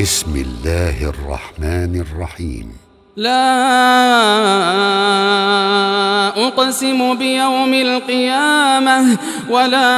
بسم 0.00 0.32
الله 0.36 1.10
الرحمن 1.10 2.04
الرحيم. 2.06 2.72
لا 3.16 3.36
أقسم 6.46 7.14
بيوم 7.14 7.74
القيامة 7.74 9.16
ولا 9.50 9.90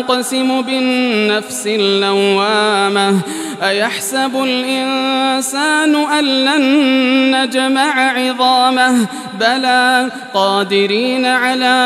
أقسم 0.00 0.62
بالنفس 0.62 1.66
اللوامة. 1.66 3.20
أيحسب 3.62 4.30
الإنسان 4.44 5.94
أن 5.94 6.24
لن 6.24 6.64
نجمع 7.36 8.10
عظامه؟ 8.18 9.06
بلى 9.40 10.10
قادرين 10.34 11.26
على 11.26 11.76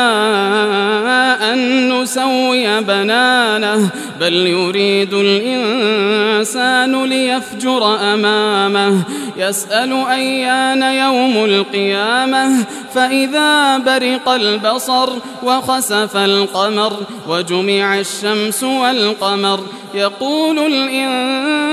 أن 2.05 2.11
نسوي 2.11 2.81
بنانه 2.81 3.89
بل 4.19 4.33
يريد 4.33 5.13
الإنسان 5.13 7.03
ليفجر 7.05 7.95
أمامه. 8.13 9.01
يسأل 9.37 9.93
أيان 9.93 10.81
يوم 10.81 11.45
القيامة 11.45 12.65
فإذا 12.93 13.77
برق 13.77 14.29
البصر 14.29 15.09
وخسف 15.43 16.17
القمر 16.17 16.93
وجمع 17.27 17.99
الشمس 17.99 18.63
والقمر 18.63 19.59
يقول 19.93 20.59
الإنسان 20.59 21.64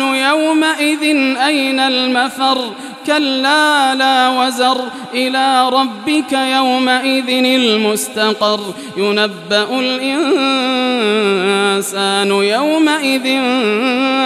يومئذ 0.00 1.02
أين 1.36 1.80
المفر؟ 1.80 2.58
كلا 3.06 3.94
لا 3.94 4.28
وزر. 4.28 4.80
إلى 5.14 5.68
ربك 5.68 6.32
يومئذ 6.32 7.44
المستقر. 7.44 8.60
ينبأ 8.96 9.80
الإنسان 9.80 12.30
يومئذ 12.30 13.40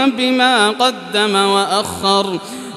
بما 0.07 0.71
قدم 0.71 1.35
وأخر. 1.35 2.39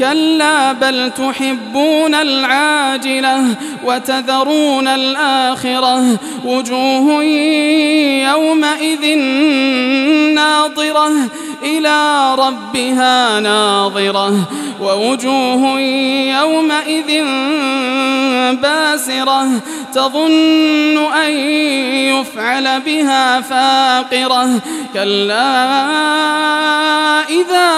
كلا 0.00 0.72
بل 0.72 1.10
تحبون 1.10 2.14
العاجلة 2.14 3.44
وتذرون 3.84 4.88
الآخرة. 4.88 6.18
وجوه 6.44 7.24
يومئذ 8.24 9.18
ناظرة 10.34 11.12
إلى 11.62 12.34
ربها 12.34 13.40
ناظرة. 13.40 14.34
ووجوه 14.80 15.80
يومئذ 16.40 17.24
باسرة 18.62 19.48
تظن 19.94 20.98
أن 21.12 21.30
يفعل 22.10 22.80
بها 22.80 23.40
فاقرة. 23.40 24.60
كلا 24.94 26.89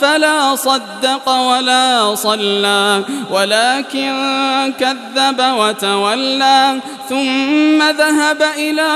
فلا 0.00 0.56
صدق 0.56 1.28
ولا 1.28 2.14
صلى 2.14 3.04
ولكن 3.30 4.14
كذب 4.80 5.40
وتولى 5.40 6.80
ثم 7.08 7.82
ذهب 7.82 8.42
إلى 8.56 8.90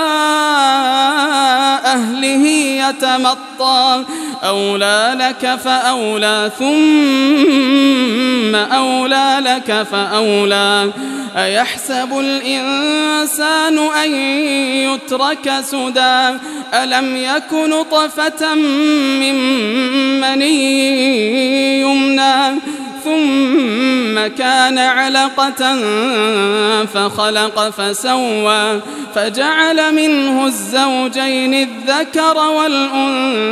أهله 1.85 2.47
يتمطى. 2.89 4.05
أولى 4.45 5.17
لك 5.21 5.59
فأولى 5.65 6.51
ثم 6.59 8.55
أولى 8.55 9.39
لك 9.41 9.83
فأولى. 9.83 10.93
أيحسب 11.37 12.19
الإنسان 12.19 13.79
أن 13.79 14.15
يترك 14.85 15.61
سدى؟ 15.61 16.39
ألم 16.75 17.17
يكن 17.17 17.83
طفة 17.83 18.55
من 18.55 19.35
مني 20.21 21.81
يمنى 21.81 22.61
ثم 23.05 24.27
كان 24.39 24.79
علقة 24.79 25.77
فخلق 26.85 27.71
فسوى 27.71 28.81
فجعل 29.15 29.95
منه 29.95 30.47
الزوجين 30.47 31.55
الذكر 31.55 32.37
والأنثى. 32.39 33.49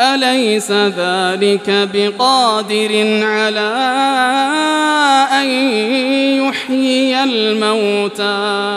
أليس 0.00 0.70
ذلك 0.70 1.88
بقادر 1.94 3.20
على 3.22 3.70
أن 5.32 5.48
يحيي 6.46 7.24
الموتى؟ 7.24 8.67